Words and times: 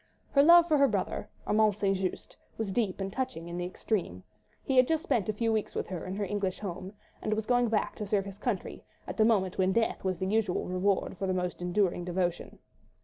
Her 0.31 0.41
love 0.41 0.67
for 0.67 0.79
her 0.79 0.87
brother, 0.87 1.29
Armand 1.45 1.75
St. 1.75 1.95
Just, 1.95 2.35
was 2.57 2.71
deep 2.71 2.99
and 2.99 3.13
touching 3.13 3.47
in 3.47 3.59
the 3.59 3.67
extreme. 3.67 4.23
He 4.63 4.75
had 4.77 4.87
just 4.87 5.03
spent 5.03 5.29
a 5.29 5.33
few 5.33 5.53
weeks 5.53 5.75
with 5.75 5.85
her 5.89 6.07
in 6.07 6.15
her 6.15 6.25
English 6.25 6.59
home, 6.59 6.93
and 7.21 7.35
was 7.35 7.45
going 7.45 7.67
back 7.69 7.95
to 7.97 8.07
serve 8.07 8.25
his 8.25 8.39
country, 8.39 8.83
at 9.05 9.19
a 9.19 9.23
moment 9.25 9.59
when 9.59 9.73
death 9.73 10.03
was 10.03 10.17
the 10.17 10.25
usual 10.25 10.65
reward 10.65 11.19
for 11.19 11.27
the 11.27 11.35
most 11.35 11.61
enduring 11.61 12.03
devotion. 12.03 12.57